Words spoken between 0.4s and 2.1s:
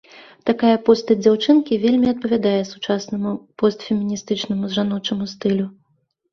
Такая постаць дзяўчынкі вельмі